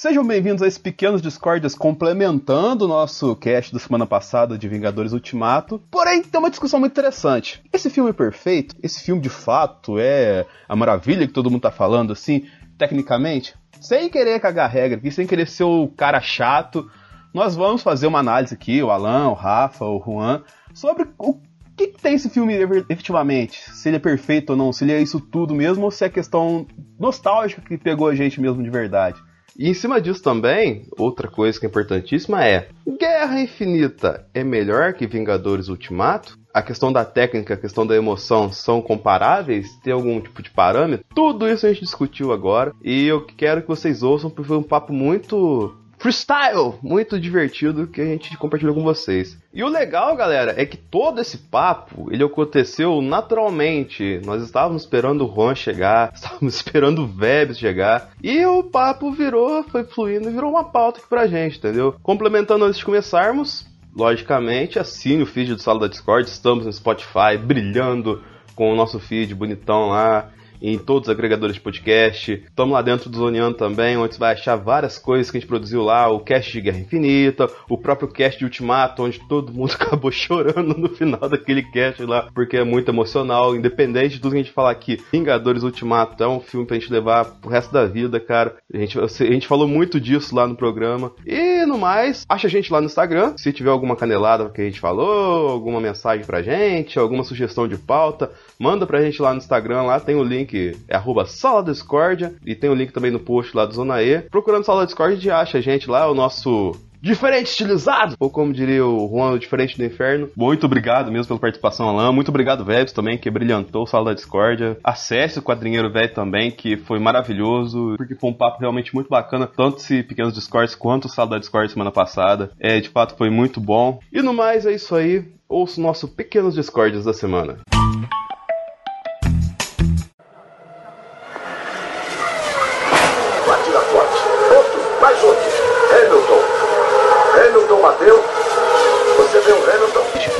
[0.00, 5.12] Sejam bem-vindos a esse Pequenos Discórdias complementando o nosso cast da semana passada de Vingadores
[5.12, 5.78] Ultimato.
[5.90, 7.62] Porém, tem uma discussão muito interessante.
[7.70, 8.74] Esse filme é perfeito?
[8.82, 12.46] Esse filme de fato é a maravilha que todo mundo tá falando, assim,
[12.78, 13.54] tecnicamente?
[13.78, 16.90] Sem querer cagar regra aqui, sem querer ser o cara chato,
[17.34, 21.34] nós vamos fazer uma análise aqui, o Alan, o Rafa, o Juan, sobre o
[21.76, 22.54] que, que, tem esse filme
[22.88, 23.70] efetivamente?
[23.70, 26.08] Se ele é perfeito ou não, se ele é isso tudo mesmo, ou se é
[26.08, 26.66] questão
[26.98, 29.22] nostálgica que pegou a gente mesmo de verdade.
[29.60, 32.68] E em cima disso também, outra coisa que é importantíssima é:
[32.98, 36.38] Guerra Infinita é melhor que Vingadores Ultimato?
[36.52, 39.76] A questão da técnica, a questão da emoção são comparáveis?
[39.84, 41.04] Tem algum tipo de parâmetro?
[41.14, 44.62] Tudo isso a gente discutiu agora e eu quero que vocês ouçam porque foi um
[44.62, 49.38] papo muito freestyle, muito divertido que a gente compartilhou com vocês.
[49.52, 54.18] E o legal, galera, é que todo esse papo, ele aconteceu naturalmente.
[54.24, 59.62] Nós estávamos esperando o Juan chegar, estávamos esperando o Vebs chegar, e o papo virou,
[59.64, 61.94] foi fluindo e virou uma pauta aqui pra gente, entendeu?
[62.02, 67.36] Complementando antes de começarmos, logicamente, assine o feed do Sala da Discord, estamos no Spotify,
[67.38, 68.22] brilhando
[68.56, 70.30] com o nosso feed bonitão lá
[70.60, 72.32] em todos os agregadores de podcast.
[72.32, 75.48] Estamos lá dentro do Zoneando também, onde você vai achar várias coisas que a gente
[75.48, 79.72] produziu lá, o cast de Guerra Infinita, o próprio cast de Ultimato, onde todo mundo
[79.78, 84.38] acabou chorando no final daquele cast lá, porque é muito emocional, independente de tudo que
[84.38, 85.00] a gente falar aqui.
[85.12, 88.56] Vingadores Ultimato é um filme pra gente levar pro resto da vida, cara.
[88.72, 91.12] A gente, a gente falou muito disso lá no programa.
[91.26, 94.64] E no mais, acha a gente lá no Instagram, se tiver alguma canelada que a
[94.64, 99.38] gente falou, alguma mensagem pra gente, alguma sugestão de pauta, manda pra gente lá no
[99.38, 100.49] Instagram, lá tem o link
[100.88, 104.02] é arroba Sala Discordia, e tem o um link também no post lá do Zona
[104.02, 104.20] E.
[104.22, 108.52] Procurando Sala Discord, a gente acha a gente lá, o nosso diferente estilizado, ou como
[108.52, 110.28] diria o Juan, o diferente do inferno.
[110.36, 112.12] Muito obrigado mesmo pela participação, Alan.
[112.12, 114.76] Muito obrigado, Vebs, também, que brilhantou o Sala da Discórdia.
[114.84, 119.46] Acesse o Quadrinheiro Velho também, que foi maravilhoso, porque foi um papo realmente muito bacana,
[119.46, 122.50] tanto esse Pequenos Discords quanto o Sala da Discord semana passada.
[122.60, 123.98] É, de fato, foi muito bom.
[124.12, 125.24] E no mais, é isso aí.
[125.48, 127.58] Ouça o nosso Pequenos Discordias da semana.
[127.66, 127.79] Este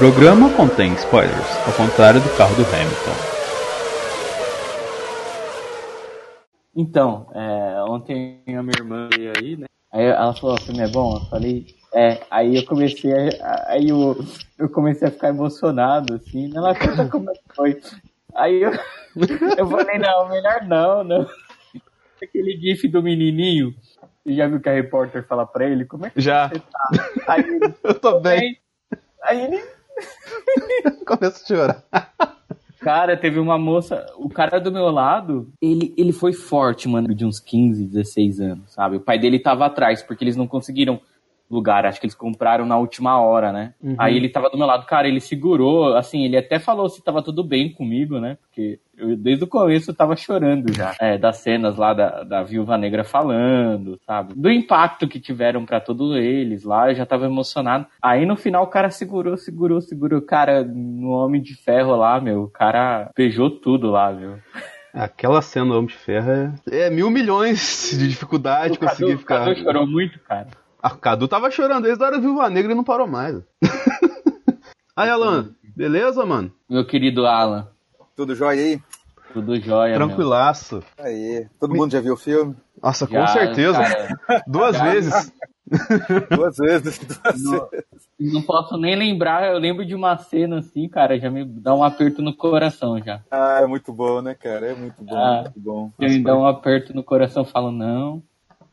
[0.00, 3.16] programa contém spoilers, ao contrário do carro do Hamilton.
[6.74, 9.66] Então, é, ontem a minha irmã veio aí, né?
[9.92, 11.16] Aí ela falou, o filme é bom?
[11.16, 12.18] Eu falei, é.
[12.30, 14.16] Aí eu comecei a, aí eu,
[14.58, 16.50] eu comecei a ficar emocionado, assim.
[16.56, 17.78] Ela conta como é que foi.
[18.34, 18.70] Aí eu,
[19.58, 21.26] eu falei, não, melhor não, não.
[22.22, 23.74] Aquele gif do menininho.
[24.24, 25.84] Você já viu que a repórter fala pra ele?
[25.84, 26.48] Como é que já.
[26.48, 27.34] você tá?
[27.34, 28.58] Aí ele, eu tô bem.
[29.22, 29.79] Aí ele.
[31.06, 31.84] Começa a chorar.
[32.80, 34.06] Cara, teve uma moça.
[34.16, 38.72] O cara do meu lado, ele, ele foi forte, mano, de uns 15, 16 anos,
[38.72, 38.96] sabe?
[38.96, 41.00] O pai dele tava atrás, porque eles não conseguiram
[41.50, 41.84] lugar.
[41.84, 43.74] Acho que eles compraram na última hora, né?
[43.82, 43.96] Uhum.
[43.98, 47.22] Aí ele tava do meu lado, cara, ele segurou, assim, ele até falou se tava
[47.22, 48.38] tudo bem comigo, né?
[48.40, 50.94] Porque eu, desde o começo eu tava chorando já.
[51.00, 54.34] É, das cenas lá da, da Viúva Negra falando, sabe?
[54.34, 57.86] Do impacto que tiveram para todos eles lá, eu já tava emocionado.
[58.00, 60.22] Aí no final o cara segurou, segurou, segurou.
[60.22, 64.38] Cara, no Homem de Ferro lá, meu, o cara beijou tudo lá, meu.
[64.92, 66.30] Aquela cena do Homem de Ferro
[66.70, 69.42] é, é mil milhões de dificuldade o conseguir Cadu, ficar.
[69.42, 70.48] O Cadu chorou muito, cara.
[70.82, 73.36] A Cadu tava chorando desde a hora Viúva Negra e não parou mais.
[74.96, 76.50] aí, Alan, beleza, mano?
[76.68, 77.68] Meu querido Alan.
[78.16, 78.82] Tudo jóia aí?
[79.32, 80.82] Tudo jóia, Tranquilaço.
[80.98, 81.06] Meu.
[81.06, 81.46] Aí.
[81.60, 82.56] Todo mundo já viu o filme?
[82.82, 83.78] Nossa, com já, certeza.
[83.78, 85.32] Cara, duas já, vezes.
[86.34, 87.86] duas vezes, duas não, vezes.
[88.18, 91.84] Não posso nem lembrar, eu lembro de uma cena assim, cara, já me dá um
[91.84, 93.22] aperto no coração já.
[93.30, 94.66] Ah, é muito bom, né, cara?
[94.66, 95.92] É muito bom, ah, muito bom.
[96.00, 98.20] Já me dá um aperto no coração, falo, não,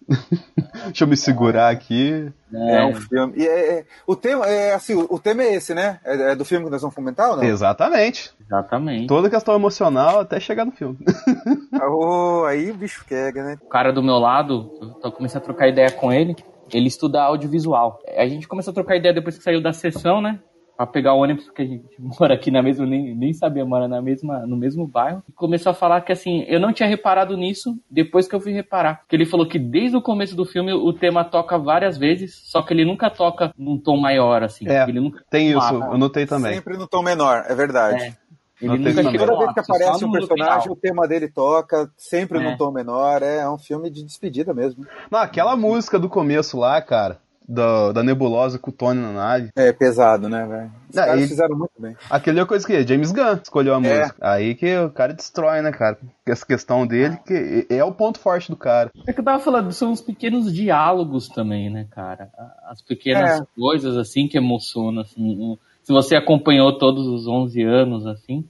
[0.85, 2.31] Deixa eu me segurar aqui.
[2.53, 3.33] É, é um filme.
[3.35, 5.99] E é, é, o, tema, é, assim, o, tema é esse, né?
[6.03, 7.43] É, é, do filme que nós vamos comentar ou não?
[7.43, 8.31] Exatamente.
[8.45, 9.07] Exatamente.
[9.07, 10.97] Toda questão emocional até chegar no filme.
[11.91, 13.57] oh, aí o bicho quega, né?
[13.61, 16.35] O cara do meu lado, eu comecei a trocar ideia com ele.
[16.73, 17.99] Ele estuda audiovisual.
[18.17, 20.39] A gente começou a trocar ideia depois que saiu da sessão, né?
[20.77, 23.87] Pra pegar o ônibus, porque a gente mora aqui na mesma, nem, nem sabia morar
[23.87, 25.23] na mesma, no mesmo bairro.
[25.27, 28.53] E começou a falar que assim, eu não tinha reparado nisso depois que eu fui
[28.53, 29.01] reparar.
[29.09, 32.61] Que ele falou que desde o começo do filme o tema toca várias vezes, só
[32.61, 34.67] que ele nunca toca num tom maior, assim.
[34.69, 36.53] É, ele nunca Tem isso, eu notei também.
[36.53, 38.03] Sempre no tom menor, é verdade.
[38.03, 38.27] É.
[38.59, 40.73] Ele nunca Toda vez que aparece um personagem, final.
[40.73, 42.41] o tema dele toca, sempre É.
[42.41, 43.21] num tom menor.
[43.21, 44.83] É, é um filme de despedida mesmo.
[45.11, 49.49] Não, aquela música do começo lá, cara, da, da nebulosa com o Tony na nave.
[49.55, 50.71] É pesado, né, velho?
[50.89, 51.95] Os Ah, caras e- fizeram muito bem.
[52.09, 53.99] Aquele é coisa que James Gunn escolheu a É.
[53.99, 54.17] música.
[54.21, 55.97] Aí que o cara destrói, né, cara?
[56.25, 58.91] Essa questão dele, que é o ponto forte do cara.
[59.07, 62.29] É que eu tava falando, são os pequenos diálogos também, né, cara?
[62.69, 63.43] As pequenas É.
[63.55, 65.57] coisas, assim, que emocionam, assim.
[65.83, 68.43] Se você acompanhou todos os 11 anos, assim,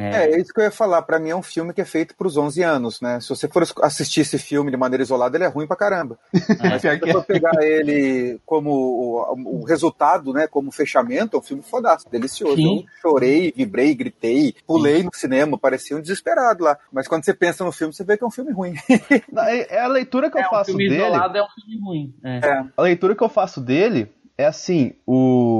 [0.00, 1.02] É, é isso que eu ia falar.
[1.02, 3.20] Pra mim é um filme que é feito pros 11 anos, né?
[3.20, 6.18] Se você for assistir esse filme de maneira isolada, ele é ruim pra caramba.
[6.60, 10.46] Mas se você que for pegar ele como o, o resultado, né?
[10.46, 12.56] Como fechamento, é um filme fodaço, delicioso.
[12.56, 12.84] Sim.
[12.86, 16.78] Eu chorei, vibrei, gritei, pulei no cinema, parecia um desesperado lá.
[16.92, 18.74] Mas quando você pensa no filme, você vê que é um filme ruim.
[19.50, 21.02] É é a leitura que eu é, um faço filme dele.
[21.02, 22.14] isolado é um filme ruim.
[22.22, 22.40] É.
[22.76, 25.59] A leitura que eu faço dele é assim, o.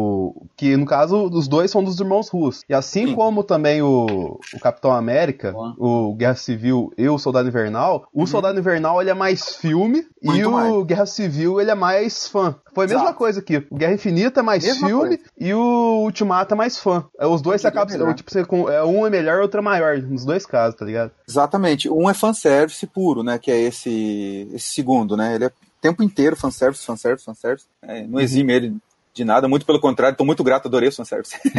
[0.56, 2.62] Que no caso, os dois são dos irmãos russos.
[2.69, 3.14] E assim Sim.
[3.14, 5.75] como também o, o Capitão América, Boa.
[5.78, 10.28] o Guerra Civil e o Soldado Invernal, o Soldado Invernal ele é mais filme e
[10.28, 10.34] Uhum.
[10.34, 10.84] Muito o mais.
[10.87, 12.55] Guerra Civil ele é mais fã.
[12.75, 13.19] Foi a mesma Exato.
[13.19, 13.67] coisa aqui.
[13.70, 15.22] O Guerra Infinita é mais Mesma filme coisa.
[15.38, 17.05] e o Ultimato é mais fã.
[17.19, 17.93] É, Os dois você Muito acaba.
[17.99, 18.14] melhor.
[18.14, 19.96] Tipo, você, é, um é melhor, outro é maior.
[20.02, 21.11] Nos dois casos, tá ligado?
[21.28, 21.88] Exatamente.
[21.88, 23.38] Um é fanservice puro, né?
[23.38, 25.34] Que é esse, esse segundo, né?
[25.34, 27.67] Ele é o tempo inteiro fanservice, fanservice, fanservice.
[27.82, 28.76] É, não exime ele
[29.12, 31.37] de nada, muito pelo contrário, tô muito grato, adorei o fanservice.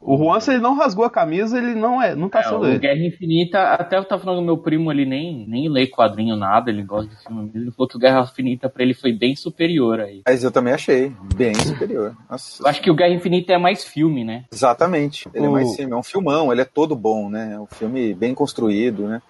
[0.00, 2.60] O Juan, se ele não rasgou a camisa, ele não é, não tá É, sendo
[2.62, 2.78] o ele.
[2.78, 6.70] Guerra Infinita, até eu tava falando do meu primo, ele nem, nem lê quadrinho, nada,
[6.70, 7.50] ele gosta de filme.
[7.54, 10.22] Ele falou que o Guerra Infinita pra ele foi bem superior aí.
[10.26, 12.16] Mas eu também achei bem superior.
[12.30, 12.62] Nossa.
[12.62, 14.44] Eu acho que o Guerra Infinita é mais filme, né?
[14.50, 15.28] Exatamente.
[15.34, 17.52] Ele é O- mais filme, é um filmão, ele é todo bom, né?
[17.54, 19.20] É um filme bem construído, né?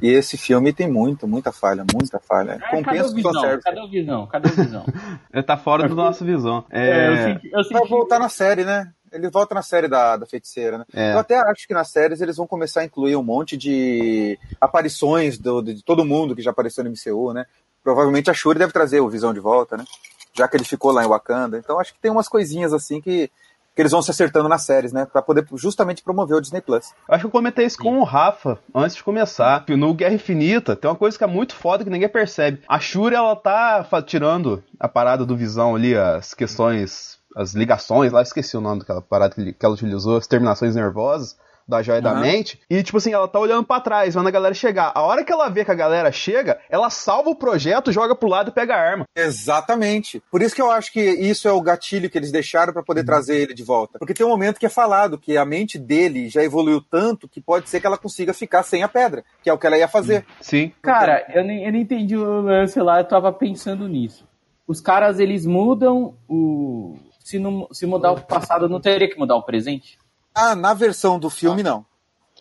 [0.00, 2.52] E esse filme tem muita, muita falha, muita falha.
[2.52, 3.32] É, cadê Compensa o o Visão?
[3.32, 3.62] fanservice.
[3.64, 4.26] Cadê o Visão?
[4.26, 4.84] Cadê o Visão?
[5.32, 6.64] Ele tá fora da nossa visão.
[6.70, 8.92] É, eu É, senti, eu Vai senti voltar na série, né?
[9.12, 10.84] Ele volta na série da, da feiticeira, né?
[10.92, 11.14] É.
[11.14, 15.38] Eu até acho que nas séries eles vão começar a incluir um monte de aparições
[15.38, 17.46] do- de todo mundo que já apareceu no MCU, né?
[17.82, 19.84] Provavelmente a Shuri deve trazer o Visão de volta, né?
[20.36, 21.56] Já que ele ficou lá em Wakanda.
[21.58, 23.30] Então acho que tem umas coisinhas assim que,
[23.74, 25.04] que eles vão se acertando nas séries, né?
[25.04, 26.92] Pra poder justamente promover o Disney Plus.
[27.08, 29.64] Acho que eu comentei isso com o Rafa antes de começar.
[29.68, 32.62] No Guerra Infinita tem uma coisa que é muito foda que ninguém percebe.
[32.68, 38.22] A Shuri, ela tá tirando a parada do Visão ali, as questões, as ligações lá,
[38.22, 41.36] esqueci o nome daquela parada que que ela utilizou, as terminações nervosas
[41.66, 42.20] da joia da Aham.
[42.20, 42.60] mente.
[42.68, 44.92] E, tipo assim, ela tá olhando pra trás, vendo a galera chegar.
[44.94, 48.28] A hora que ela vê que a galera chega, ela salva o projeto, joga pro
[48.28, 49.04] lado e pega a arma.
[49.16, 50.22] Exatamente.
[50.30, 53.04] Por isso que eu acho que isso é o gatilho que eles deixaram pra poder
[53.04, 53.98] trazer ele de volta.
[53.98, 57.40] Porque tem um momento que é falado que a mente dele já evoluiu tanto que
[57.40, 59.88] pode ser que ela consiga ficar sem a pedra, que é o que ela ia
[59.88, 60.26] fazer.
[60.40, 60.72] Sim.
[60.82, 64.26] Cara, eu nem, eu nem entendi o lance lá, eu tava pensando nisso.
[64.66, 66.96] Os caras, eles mudam o.
[67.20, 69.98] Se, não, se mudar o passado, não teria que mudar o presente?
[70.34, 71.84] Ah, na versão do filme, não.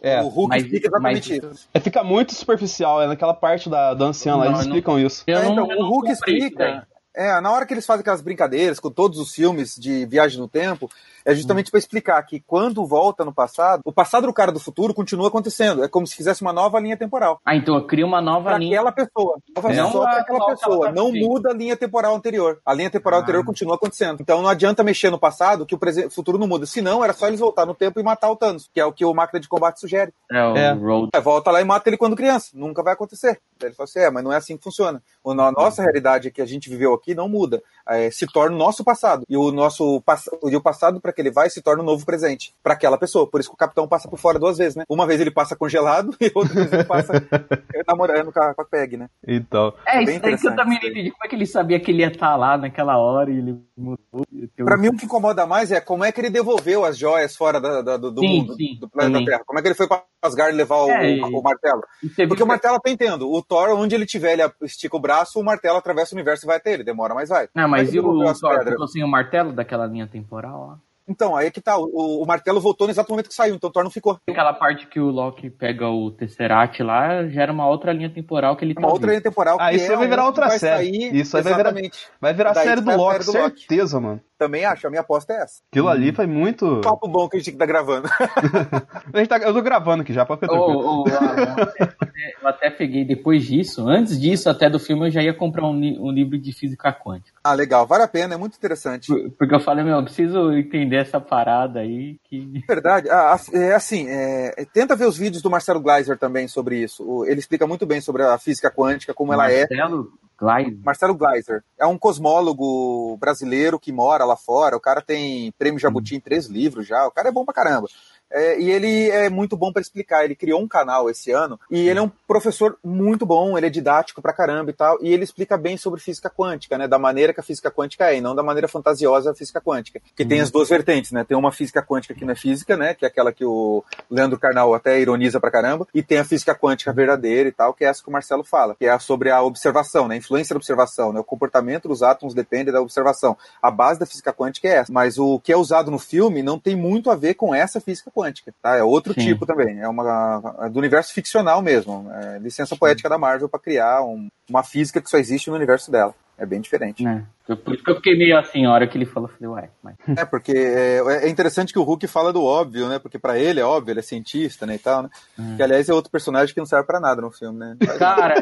[0.01, 0.21] É.
[0.21, 1.69] o Hulk mas- explica exatamente mas- isso.
[1.73, 5.23] É, fica muito superficial, é naquela parte da, da anciã lá, eles não- explicam isso.
[5.25, 6.37] Eu É, não- então, eu o não Hulk comprei isso daí.
[6.39, 6.87] explica.
[7.15, 10.47] É, na hora que eles fazem aquelas brincadeiras com todos os filmes de viagem no
[10.47, 10.89] tempo,
[11.25, 14.93] é justamente para explicar que quando volta no passado, o passado do cara do futuro
[14.93, 15.83] continua acontecendo.
[15.83, 17.39] É como se fizesse uma nova linha temporal.
[17.45, 18.77] Ah, então eu crio uma nova Pra linha.
[18.79, 19.37] aquela pessoa.
[19.55, 20.91] Nova Não só a pra aquela pessoa.
[20.91, 22.59] Não muda a linha temporal anterior.
[22.65, 23.23] A linha temporal Ah.
[23.23, 24.19] anterior continua acontecendo.
[24.19, 25.79] Então não adianta mexer no passado que o
[26.09, 26.65] futuro não muda.
[26.65, 28.91] Se não, era só eles voltar no tempo e matar o Thanos, que é o
[28.91, 30.11] que o máquina de combate sugere.
[30.31, 30.71] É, o É.
[30.73, 31.09] Road.
[31.13, 32.49] É, volta lá e mata ele quando criança.
[32.53, 33.39] Nunca vai acontecer.
[33.61, 35.01] Ele fala assim: é, mas não é assim que funciona.
[35.23, 37.63] O- A nossa realidade que a gente viveu aqui não muda.
[37.89, 39.25] É, se torna o nosso passado.
[39.27, 42.05] E o nosso pass- e o passado para que ele vai se torna o novo
[42.05, 43.27] presente para aquela pessoa.
[43.27, 44.83] Por isso que o capitão passa por fora duas vezes, né?
[44.87, 47.13] Uma vez ele passa congelado e outra vez ele passa
[47.87, 49.09] namorando com a, com a Peg, né?
[49.27, 49.73] Então.
[49.85, 51.11] É, Bem isso aí que eu interessante também entendi.
[51.11, 53.97] Como é que ele sabia que ele ia estar lá naquela hora e ele mudou?
[54.31, 57.35] Um- Pra mim, o que incomoda mais é como é que ele devolveu as joias
[57.35, 59.25] fora da- da- do, Sim, mundo, sim, do planeta também.
[59.25, 59.43] Terra.
[59.45, 61.81] Como é que ele foi pra Asgard levar o, É, e- o martelo?
[62.27, 63.29] Porque o martelo eu até entendo.
[63.31, 66.47] O Thor, onde ele tiver, ele estica o braço, o martelo atravessa o universo e
[66.47, 66.83] vai ter ele.
[66.83, 67.47] Demora, mas vai.
[67.55, 68.03] Não, é mas que e o
[68.33, 70.79] Thor ficou sem o martelo daquela linha temporal lá?
[71.07, 71.77] Então, aí é que tá.
[71.77, 74.17] O, o martelo voltou no exato momento que saiu, então o Thor não ficou.
[74.29, 78.63] Aquela parte que o Loki pega o Tesseract lá, gera uma outra linha temporal que
[78.63, 80.85] ele tá Uma outra linha temporal Ah, que isso é aí vai virar outra série.
[80.87, 81.73] sair- Isso aí vai virar-.
[82.21, 83.59] Vai virar a série do Loki, série do Loki.
[83.59, 84.21] certeza, mano.
[84.43, 85.61] Também acho, a minha aposta é essa.
[85.71, 86.81] Aquilo ali foi muito.
[86.81, 88.07] Papo bom que a gente tem que tá gravando.
[89.13, 90.79] A gente tá- Eu tô gravando aqui já, pode ficar tranquilo.
[90.79, 91.93] Ô, ô, Alan, eu até-
[92.41, 95.79] eu até peguei depois disso, antes disso, até do filme, eu já ia comprar um,
[95.79, 97.39] li- um livro de física quântica.
[97.43, 99.07] ah, legal, vale a pena, é muito interessante.
[99.07, 102.63] Por- Porque eu falei, meu, eu preciso entender essa parada aí que.
[102.67, 103.09] Verdade.
[103.09, 107.23] Ah, é assim, é, é, tenta ver os vídeos do Marcelo Gleiser também sobre isso.
[107.25, 109.61] Ele explica muito bem sobre a física quântica, como ela é.
[109.61, 110.79] Marcelo Gleiser.
[110.83, 114.75] Marcelo Gleiser é um cosmólogo brasileiro que mora lá fora.
[114.75, 117.05] O cara tem prêmio Jabuti em três livros já.
[117.07, 117.87] O cara é bom pra caramba.
[118.33, 120.25] É, e ele é muito bom para explicar.
[120.25, 123.55] Ele criou um canal esse ano e ele é um professor muito bom.
[123.55, 124.97] Ele é didático pra caramba e tal.
[125.01, 126.87] E ele explica bem sobre física quântica, né?
[126.87, 130.01] Da maneira que a física quântica é, e não da maneira fantasiosa da física quântica.
[130.15, 131.23] Que tem as duas vertentes, né?
[131.23, 132.95] Tem uma física quântica que não é física, né?
[132.95, 135.87] Que é aquela que o Leandro Carnal até ironiza pra caramba.
[135.93, 138.75] E tem a física quântica verdadeira e tal, que é essa que o Marcelo fala,
[138.75, 140.15] que é sobre a observação, né?
[140.15, 141.19] A influência da observação, né?
[141.19, 143.37] O comportamento dos átomos depende da observação.
[143.61, 144.91] A base da física quântica é essa.
[144.91, 148.09] Mas o que é usado no filme não tem muito a ver com essa física
[148.09, 148.22] quântica,
[148.61, 148.75] tá?
[148.77, 149.19] É outro Sim.
[149.21, 149.79] tipo também.
[149.81, 152.09] É uma é do universo ficcional mesmo.
[152.13, 155.91] É licença poética da Marvel pra criar um- uma física que só existe no universo
[155.91, 156.13] dela.
[156.37, 157.03] É bem diferente.
[157.03, 157.23] Né?
[157.47, 159.63] Eu- Por isso que eu fiquei meio assim, a hora que ele falou, eu falei,
[159.65, 159.95] ué, mas.
[160.19, 162.97] É, porque é, é interessante que o Hulk fala do óbvio, né?
[162.97, 165.09] Porque pra ele é óbvio, ele é cientista, né, e tal, né?
[165.37, 165.55] Hum.
[165.55, 167.77] Que, aliás, é outro personagem que não serve pra nada no filme, né?
[167.99, 168.33] Cara,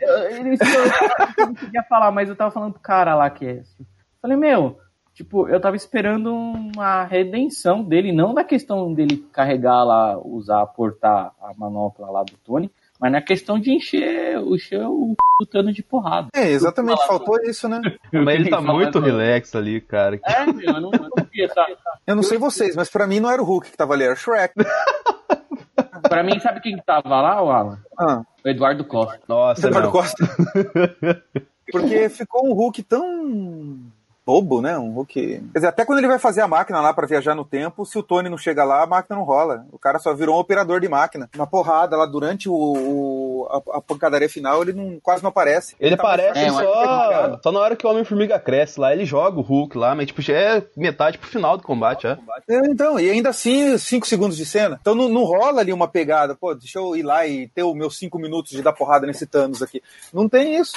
[0.00, 0.84] eu, eu, isso eu,
[1.38, 3.62] eu não queria falar, mas eu tava falando pro cara lá que é.
[4.22, 4.78] Falei, meu,
[5.14, 11.32] tipo, eu tava esperando uma redenção dele, não na questão dele carregar lá, usar, aportar
[11.40, 15.62] a manopla lá do Tony, mas na questão de encher, encher o c...
[15.62, 16.28] do de porrada.
[16.34, 17.80] É, exatamente, faltou isso, né?
[18.12, 20.18] Mas ele tá muito relax ali, cara.
[20.24, 21.66] É, meu, eu não, eu não vi essa.
[22.06, 24.12] Eu não sei vocês, mas pra mim não era o Hulk que tava ali, era
[24.12, 24.54] o Shrek.
[26.08, 27.78] Pra mim, sabe quem que tava lá, o Alan?
[27.98, 29.18] Ah, O Eduardo Costa.
[29.26, 29.92] Nossa, Eduardo não.
[29.92, 30.24] Costa.
[31.72, 33.80] Porque ficou um Hulk tão
[34.26, 34.78] bobo, né?
[34.78, 35.12] Um Hulk.
[35.12, 37.98] Quer dizer, até quando ele vai fazer a máquina lá pra viajar no tempo, se
[37.98, 39.66] o Tony não chega lá, a máquina não rola.
[39.70, 41.28] O cara só virou um operador de máquina.
[41.36, 45.76] Na porrada lá durante o, o- a, a pancadaria final, ele não, quase não aparece.
[45.78, 49.04] Ele tá mais- aparece É, só, só na hora que o Homem-Formiga cresce lá, ele
[49.04, 52.18] joga o Hulk lá, mas tipo, já é metade pro final do combate, é.
[52.48, 54.78] É, então, e ainda assim, cinco segundos de cena.
[54.80, 56.34] Então não, não rola ali uma pegada.
[56.34, 59.26] Pô, deixa eu ir lá e ter os meus cinco minutos de dar porrada nesse
[59.26, 59.82] Thanos aqui.
[60.12, 60.72] Não tem isso.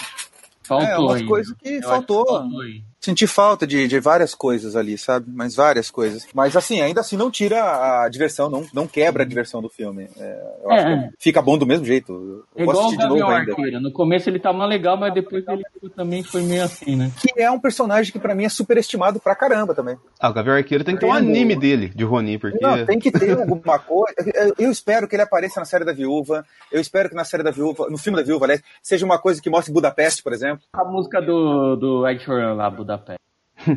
[0.63, 1.25] Faltou É, umas aí.
[1.25, 2.25] coisas que Eu faltou.
[2.27, 2.81] faltou aí.
[2.99, 5.27] Senti falta de, de várias coisas ali, sabe?
[5.29, 6.25] Mas várias coisas.
[6.33, 10.09] Mas assim, ainda assim não tira a diversão, não, não quebra a diversão do filme.
[10.19, 10.97] É, eu acho É.
[11.09, 12.45] que fica bom do mesmo jeito.
[12.55, 13.51] É Eu vou igual o assistir de novo Gavião ainda.
[13.51, 13.79] Arqueiro.
[13.81, 15.63] No começo ele tava legal, mas depois ele
[15.95, 17.11] também foi meio assim, né?
[17.21, 19.95] Que é um personagem que pra mim é superestimado pra caramba também.
[20.19, 22.57] Ah, o Gavião Arqueiro tem que ter um anime dele, de Ronin, porque...
[22.59, 24.15] Não, tem que ter alguma coisa.
[24.33, 26.43] Eu- Eu espero que ele apareça na série da Viúva.
[26.71, 29.39] Eu espero que na série da Viúva, no filme da Viúva, aliás, seja uma coisa
[29.41, 30.61] que mostre Budapeste, por exemplo.
[30.73, 32.96] A música do, do Ed Sheeran lá, Budapeste.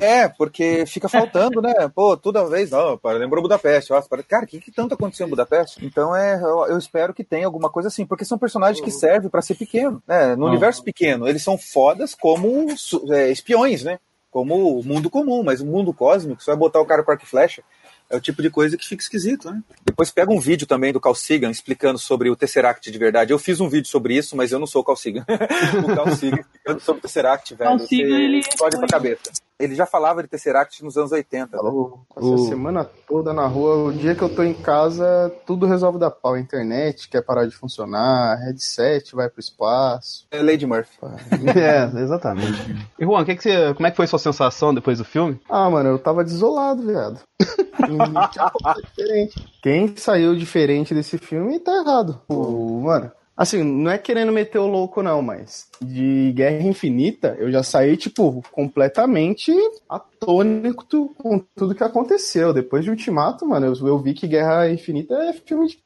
[0.01, 1.73] É, porque fica faltando, né?
[1.95, 3.93] Pô, toda vez, não, para, lembrou Budapeste.
[4.09, 5.85] Para, cara, o que, que tanto aconteceu em Budapeste?
[5.85, 9.31] Então é, eu, eu espero que tenha alguma coisa assim, porque são personagens que servem
[9.31, 10.37] pra ser pequeno, né?
[10.37, 10.51] No Uhum.
[10.51, 12.67] universo pequeno, eles são fodas como
[13.11, 13.99] é, espiões, né?
[14.31, 17.25] Como o mundo comum, mas o mundo cósmico, você vai botar o cara com arco
[17.25, 17.63] e flecha,
[18.11, 19.63] é o tipo de coisa que fica esquisito, né?
[19.85, 23.33] Depois pega um vídeo também do Carl Sagan explicando sobre o Tesseract de verdade.
[23.33, 25.25] Eu fiz um vídeo sobre isso, mas eu não sou o Carl Sagan.
[25.85, 27.69] o Carl Sagan explicando sobre o Tesseract, velho.
[27.71, 29.21] Carl Sagan, ele explode pra cabeça.
[29.59, 31.55] Ele já falava de Tesseract nos anos 80.
[31.55, 31.63] né?
[31.63, 32.01] Falou.
[32.17, 35.99] Essa O- semana toda na rua, o dia que eu tô em casa, tudo resolve
[35.99, 36.33] dar pau.
[36.33, 40.27] A internet quer parar de funcionar, headset vai pro espaço.
[40.31, 40.91] É Lady Murphy.
[41.61, 42.75] É, exatamente.
[42.99, 45.39] E Juan, que que você, como é que foi sua sensação depois do filme?
[45.49, 47.21] Ah, mano, eu tava desolado, viado.
[49.63, 52.21] Quem saiu diferente desse filme tá errado.
[52.29, 57.51] O, mano, assim, não é querendo meter o louco, não, mas de Guerra Infinita eu
[57.51, 59.53] já saí, tipo, completamente
[59.89, 62.53] atônito com tudo que aconteceu.
[62.53, 65.79] Depois de Ultimato, mano, eu, eu vi que Guerra Infinita é filme de.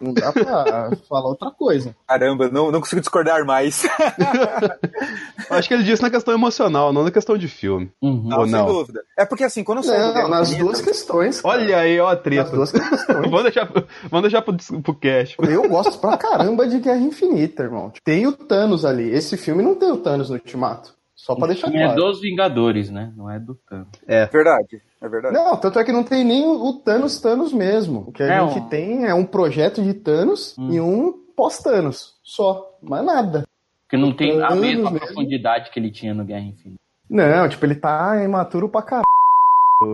[0.00, 1.94] Não dá pra falar outra coisa.
[2.08, 3.84] Caramba, não, não consigo discordar mais.
[5.50, 7.90] Acho que ele disse na questão emocional, não na questão de filme.
[8.00, 8.22] Uhum.
[8.28, 8.66] Não, Ou sem não?
[8.66, 9.00] dúvida.
[9.18, 11.40] É porque assim, quando eu saí do Não, nas duas questões.
[11.40, 11.54] cara.
[11.54, 12.50] Olha aí, ó a Nas treta.
[12.50, 13.06] duas questões.
[13.30, 13.68] Vamos deixar,
[14.10, 15.36] vamos deixar pro, pro cast.
[15.40, 17.92] Eu gosto pra caramba de Guerra Infinita, irmão.
[18.04, 19.08] Tem o Thanos ali.
[19.10, 20.94] Esse filme não tem o Thanos no Ultimato.
[21.14, 21.94] Só pra deixar É claro.
[21.96, 23.12] dos Vingadores, né?
[23.16, 23.88] Não é do Thanos.
[24.06, 25.34] É verdade, é verdade.
[25.34, 28.04] Não, tanto é que não tem nem o Thanos Thanos mesmo.
[28.08, 30.70] O que a É, gente um- tem é um projeto de Thanos Hum.
[30.72, 32.14] e um pós-Thanos.
[32.22, 32.66] Só.
[32.82, 33.44] Mais nada.
[33.84, 35.06] Porque não tem a Thanos mesma mesmo.
[35.06, 36.80] profundidade que ele tinha no Guerra Infinita.
[37.08, 39.04] Não, tipo, ele tá imaturo pra caralho.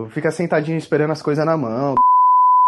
[0.09, 1.95] Fica sentadinho esperando as coisas na mão.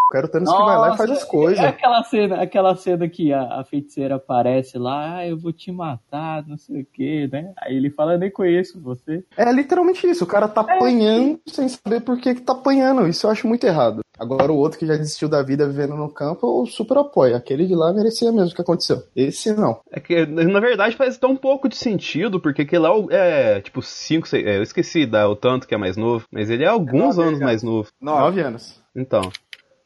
[0.10, 1.60] Eu quero o Thanos que vai lá e faz as coisas.
[1.60, 5.72] É aquela cena, aquela cena que a, a feiticeira aparece lá, ah, eu vou te
[5.72, 7.54] matar, não sei o que, né?
[7.62, 9.24] Aí ele fala, nem conheço você.
[9.38, 10.24] É literalmente isso.
[10.24, 13.08] O cara tá apanhando sem saber por que, que tá apanhando.
[13.08, 14.02] Isso eu acho muito errado.
[14.20, 17.36] Agora o outro que já desistiu da vida vivendo no campo, eu super apoio.
[17.36, 19.04] Aquele de lá merecia mesmo o que aconteceu.
[19.16, 19.80] Esse não.
[19.92, 23.82] É que, na verdade, faz um pouco de sentido, porque aquele lá é, é, tipo
[23.82, 24.46] 5, 6.
[24.46, 27.30] É, eu esqueci da, o tanto que é mais novo, mas ele é alguns nove
[27.30, 27.90] anos mais novo.
[28.02, 28.20] Nove.
[28.20, 28.82] Nove anos.
[28.96, 29.22] Então.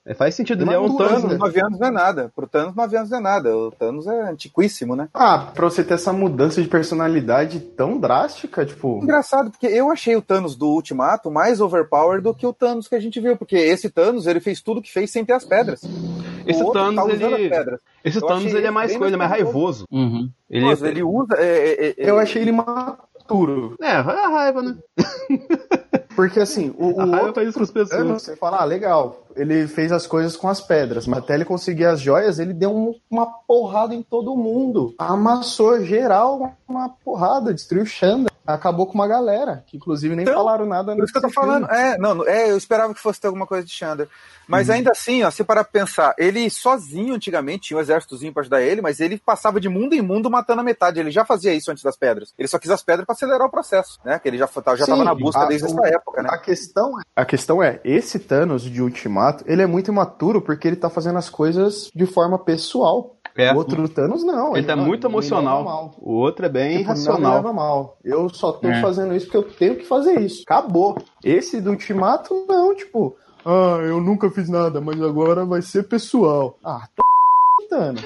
[0.06, 1.24] É, faz sentido, ele é um Thanos.
[1.24, 1.30] né?
[1.30, 2.32] Thanos, nove anos não é nada.
[2.36, 3.58] Pro Thanos, nove anos não é nada.
[3.58, 5.08] O Thanos é antiquíssimo, né?
[5.14, 9.00] Ah, pra você ter essa mudança de personalidade tão drástica, tipo.
[9.02, 12.96] Engraçado, porque eu achei o Thanos do Ultimato mais overpower do que o Thanos que
[12.96, 13.38] a gente viu.
[13.38, 15.82] Porque esse Thanos, ele fez tudo que fez sem ter as pedras.
[16.46, 17.50] Esse O outro Thanos, tá ele-.
[18.04, 19.86] Esse Eu Thanos ele é mais coisa, ele é mais raivoso.
[19.90, 20.30] Uhum.
[20.50, 21.36] Ele, Nossa, ele usa.
[21.38, 23.76] é, é, é, Eu achei ele maturo.
[23.82, 24.76] É, é a raiva, né?
[26.28, 28.22] Porque assim, o, o outro faz isso pessoas.
[28.24, 29.24] Você fala, ah, legal.
[29.36, 32.74] Ele fez as coisas com as pedras, mas até ele conseguir as joias, ele deu
[32.76, 34.94] um- uma porrada em todo mundo.
[34.98, 38.30] Amassou geral uma porrada, destruiu Xanda.
[38.46, 41.30] Acabou com uma galera, que inclusive nem Então, falaram nada Por isso que eu tô
[41.30, 41.48] filme.
[41.48, 41.72] falando.
[41.72, 44.08] É, não, é, eu esperava que fosse ter alguma coisa de Xander.
[44.48, 48.42] Mas ainda assim, ó, se parar pra pensar, ele sozinho antigamente tinha um exércitozinho pra
[48.42, 51.00] ajudar ele, mas ele passava de mundo em mundo matando a metade.
[51.00, 52.34] Ele já fazia isso antes das pedras.
[52.38, 54.20] Ele só quis as pedras pra acelerar o processo, né?
[54.20, 56.30] Que ele já, já tava Sim, na busca a- desde essa época, né?
[56.30, 60.68] A questão, é, a questão é, esse Thanos de Ultimato, ele é muito imaturo porque
[60.68, 63.16] ele tá fazendo as coisas de forma pessoal.
[63.36, 63.52] É.
[63.52, 64.56] O outro Thanos não.
[64.56, 65.64] Ele tá não, muito emocional.
[65.64, 65.96] mal.
[66.00, 67.34] O outro é bem Tipo, Não me racional.
[67.36, 67.98] leva mal.
[68.04, 68.80] Eu só tô É.
[68.82, 70.44] fazendo isso porque eu tenho que fazer isso.
[70.46, 70.98] Acabou.
[71.24, 76.56] Esse do Ultimato, não, tipo, ah, eu nunca fiz nada, mas agora vai ser pessoal.
[76.64, 77.04] Ah, tá
[77.70, 78.04] Thanos.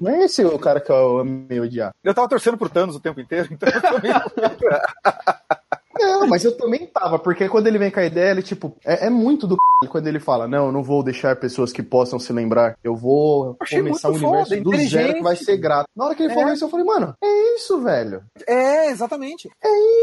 [0.00, 1.94] não é esse o cara que eu amei odiar.
[2.04, 4.12] Eu tava torcendo pro Thanos o tempo inteiro, então eu também.
[6.04, 9.06] Não, mas eu também tava, porque quando ele vem com a ideia, ele, tipo, é,
[9.06, 9.88] é muito do c...
[9.88, 13.56] quando ele fala, não, eu não vou deixar pessoas que possam se lembrar, eu vou
[13.60, 15.86] Achei começar um muito universo foda, do zero que vai ser grato.
[15.96, 16.34] Na hora que ele É.
[16.34, 18.22] falou isso, eu falei, mano, é isso, velho.
[18.46, 19.48] é, exatamente.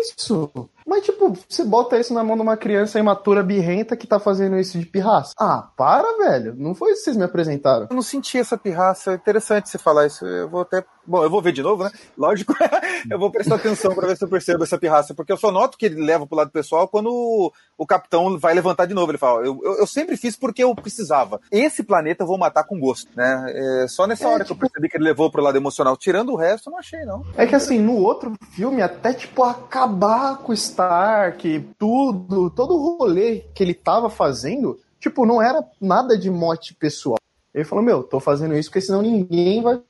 [0.01, 0.49] isso.
[0.89, 4.57] Mas, tipo, você bota isso na mão de uma criança imatura birrenta que tá fazendo
[4.57, 5.33] isso de pirraça.
[5.37, 6.55] Ah, para, velho.
[6.57, 7.85] Não foi isso que vocês me apresentaram.
[7.89, 9.11] Eu não senti essa pirraça.
[9.11, 10.25] É interessante você falar isso.
[10.25, 10.83] Eu vou até.
[11.05, 11.91] Bom, eu vou ver de novo, né?
[12.17, 12.53] Lógico.
[13.09, 15.13] eu vou prestar atenção pra ver se eu percebo essa pirraça.
[15.13, 18.53] Porque eu só noto que ele leva pro lado pessoal quando o, o capitão vai
[18.55, 19.11] levantar de novo.
[19.11, 21.39] Ele fala: eu, eu, eu sempre fiz porque eu precisava.
[21.51, 23.45] Esse planeta eu vou matar com gosto, né?
[23.47, 25.95] É, só nessa É, hora que eu tipo- percebi que ele levou pro lado emocional.
[25.97, 27.23] Tirando o resto, eu não achei, não.
[27.37, 32.97] É que assim, no outro filme, até tipo acabar com o Stark, tudo, todo o
[32.97, 37.19] rolê que ele tava fazendo, tipo, não era nada de mote pessoal.
[37.53, 39.81] Ele falou, meu, tô fazendo isso porque senão ninguém vai,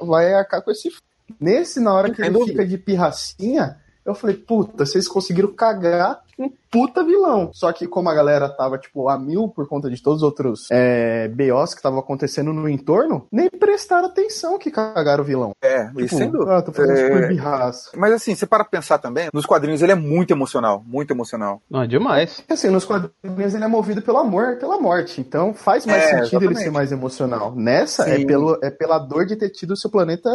[0.00, 0.88] vai arcar com esse.
[0.88, 1.00] f-".
[1.40, 6.50] Nesse, na hora que ele fica de pirracinha, eu falei, puta, vocês conseguiram cagar um
[6.70, 7.50] puta vilão.
[7.52, 10.66] Só que como a galera tava, tipo, a mil por conta de todos os outros
[10.70, 15.52] é, BOs que estavam acontecendo no entorno, nem prestaram atenção que cagaram o vilão.
[15.60, 16.56] É, Tipo, isso dúvida.
[16.56, 17.90] ah, tô por É, birraça.
[17.96, 21.60] Mas assim, você para pensar também, nos quadrinhos ele é muito emocional, muito emocional.
[21.70, 22.42] Não, é demais.
[22.48, 25.20] Assim, nos quadrinhos ele é movido pelo amor, pela morte.
[25.20, 26.62] Então faz mais É, sentido ele exatamente.
[26.64, 27.52] ser mais emocional.
[27.54, 30.30] Nessa é, pelo, é pela dor de ter tido o seu planeta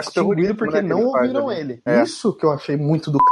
[0.00, 1.06] extinguido porque né, que não ele
[1.38, 1.60] ouviram ali.
[1.60, 1.82] ele.
[1.86, 2.02] É.
[2.02, 3.24] Isso que eu achei muito do c...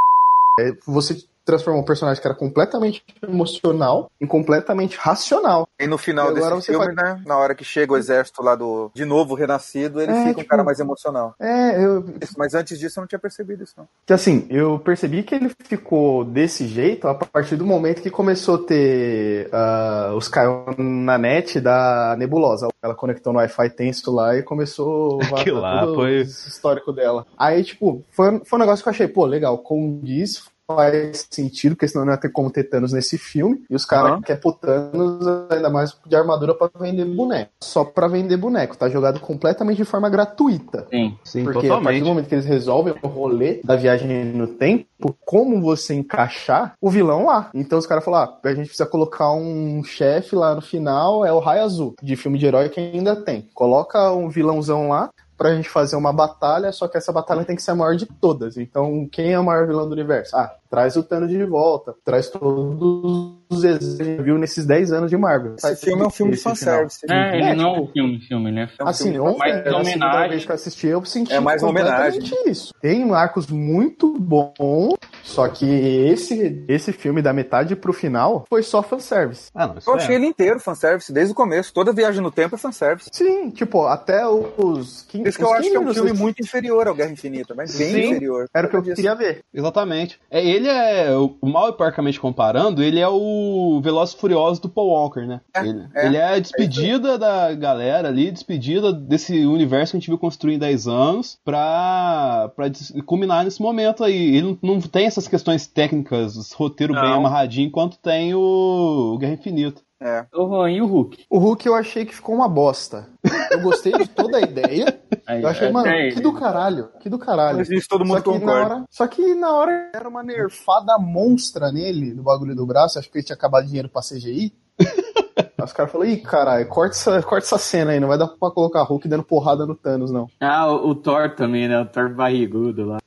[0.60, 5.68] é você transformou um personagem que era completamente emocional em completamente racional.
[5.80, 7.22] E no final E agora desse você filme, faz- né?
[7.24, 10.34] Na hora que chega o exército lá do de novo renascido, ele É, fica um
[10.42, 11.34] tipo- cara mais emocional.
[11.40, 13.86] É, eu, Isso, Mas antes disso eu não tinha percebido isso, não.
[14.04, 18.56] Que assim, eu percebi que ele ficou desse jeito a partir do momento que começou
[18.56, 22.66] a ter ah, os caiu na net da nebulosa.
[22.82, 25.26] Ela conectou no Wi-Fi tenso lá e começou a
[25.60, 27.24] lá foi- o histórico dela.
[27.38, 31.88] Aí, tipo, foi, foi um negócio que eu achei, pô, legal, condiz, faz sentido, porque
[31.88, 33.64] senão não ia ter como ter Thanos nesse filme.
[33.70, 34.20] E os caras Aham.
[34.22, 37.52] querem pôr Thanos ainda mais de armadura pra vender boneco.
[37.62, 40.86] Só pra vender boneco, tá jogado completamente de forma gratuita.
[40.90, 41.16] Sim.
[41.24, 42.00] Sim, Porque a partir totalmente.
[42.00, 44.86] do momento que eles resolvem o rolê da viagem no tempo,
[45.24, 47.50] como você encaixar o vilão lá.
[47.54, 51.32] Então os caras falaram, ah, a gente precisa colocar um chefe lá no final, é
[51.32, 53.48] o Raio Azul, de filme de herói que ainda tem.
[53.54, 57.62] Coloca um vilãozão lá pra gente fazer uma batalha, só que essa batalha tem que
[57.62, 58.56] ser a maior de todas.
[58.56, 60.36] Então, quem é o maior vilão do universo?
[60.36, 65.10] Ah, traz o Thanos de volta, traz todos os exemplos que viu nesses 10 anos
[65.10, 65.54] de Marvel.
[65.56, 66.98] Esse filme é um filme de fanservice.
[67.08, 68.68] É, ele É, não é tipo- um filme, filme, né?
[68.78, 70.28] É um Assim, filme ontem, mais a segunda homenagem.
[70.30, 72.22] vez que eu assisti, eu senti É mais homenagem.
[72.46, 72.72] isso.
[72.80, 78.82] Tem arcos muito bons, só que esse, esse filme, da metade pro final, foi só
[78.82, 79.50] fanservice.
[79.54, 79.98] Ah, não, isso Eu é.
[79.98, 81.72] achei ele inteiro fanservice, desde o começo.
[81.72, 83.08] Toda viagem no tempo é fanservice.
[83.12, 86.12] Sim, tipo, até os 15 Por isso que eu acho que é um 15 filme
[86.18, 88.10] muito inferior ao Guerra Infinita, mas bem Sim.
[88.10, 88.46] inferior.
[88.54, 88.96] Era o que eu Disso.
[88.96, 89.40] queria ver.
[89.54, 90.20] Exatamente.
[90.30, 94.68] É, ele é, o mal e porcamente comparando, ele é o Veloz e Furioso do
[94.68, 95.40] Paul Walker, né?
[95.54, 96.06] É, ele, é.
[96.06, 100.54] ele é a despedida da galera ali, despedida desse universo que a gente viu construir
[100.54, 102.66] em 10 anos pra, pra
[103.04, 104.36] culminar nesse momento aí.
[104.36, 107.14] Ele não, tem essas questões técnicas, roteiro bem Não.
[107.14, 109.80] amarradinho, enquanto tem o, o Guerra Infinita.
[110.00, 110.26] É.
[110.34, 111.24] Ô, Juan, e o Hulk?
[111.30, 113.08] O Hulk eu achei que ficou uma bosta.
[113.50, 115.00] Eu gostei de toda a ideia.
[115.26, 116.88] Aí, Eu achei, mano, até que do caralho.
[117.00, 117.58] Que do caralho.
[117.58, 120.98] Mas isso todo mundo só que, na hora, só que na hora era uma nerfada
[120.98, 122.98] monstra nele, no bagulho do braço.
[122.98, 124.52] Acho que ele tinha acabado dinheiro pra CGI.
[125.58, 128.28] Aí os caras falaram, ih, caralho, corta essa, corta essa cena aí, não vai dar
[128.28, 130.28] pra colocar Hulk dando porrada no Thanos, não.
[130.40, 131.80] Ah, o, o Thor também, né?
[131.80, 132.98] O Thor barrigudo lá.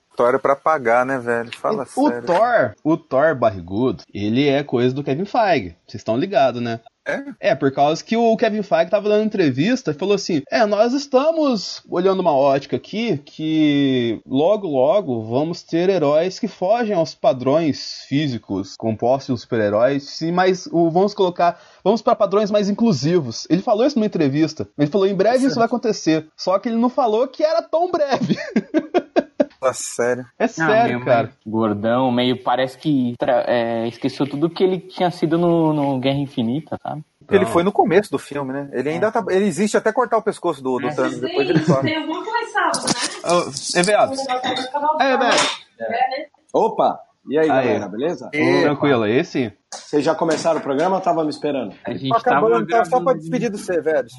[0.42, 1.50] Pra pagar, né, velho?
[1.58, 2.26] Fala o sério.
[2.26, 5.76] Thor, o Thor barrigudo, ele é coisa do Kevin Feige.
[5.88, 6.80] Vocês estão ligados, né?
[7.08, 7.24] É?
[7.52, 10.94] É, por causa que o Kevin Feige tava dando entrevista e falou assim: É, nós
[10.94, 18.02] estamos olhando uma ótica aqui que logo, logo vamos ter heróis que fogem aos padrões
[18.08, 23.48] físicos compostos dos super-heróis, sim, mas o- vamos colocar, vamos para padrões mais inclusivos.
[23.50, 24.68] Ele falou isso numa entrevista.
[24.78, 26.28] Ele falou: em breve isso vai acontecer.
[26.38, 28.38] Só que ele não falou que era tão breve.
[29.60, 30.26] Fala sério.
[30.38, 31.28] É sério, mesmo, cara.
[31.28, 31.34] né?
[31.46, 36.78] Gordão, meio parece que é, esqueceu tudo que ele tinha sido no, no Guerra Infinita,
[36.82, 37.04] sabe?
[37.30, 38.70] Ele foi no começo do filme, né?
[38.72, 39.24] Ele ainda tá.
[39.30, 40.94] Ele existe até cortar o pescoço do, do É.
[40.96, 41.82] Thanos, depois ele some.
[41.82, 43.76] Tem algum que vai sábado, né?
[43.76, 44.20] Ô, Eveados.
[45.00, 46.30] É, velho.
[46.54, 47.00] Opa!
[47.30, 47.68] E aí, Aí.
[47.68, 48.30] galera, beleza?
[48.34, 49.54] E- Tranquilo, esse?
[49.72, 51.76] Vocês já começaram o programa ou tava me esperando?
[51.86, 54.08] A gente Tá acabando, tava tá só pra gravando- despedir do você, velho.
[54.10, 54.18] Só.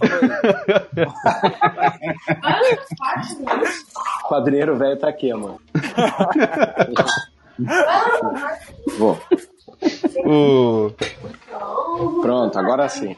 [4.24, 5.60] O quadrinheiro velho tá aqui, mano.
[8.96, 9.18] Vou.
[10.24, 10.90] O...
[12.22, 13.16] Pronto, agora sim.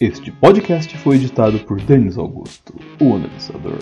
[0.00, 3.78] Este podcast foi editado por Denis Augusto, o analisador.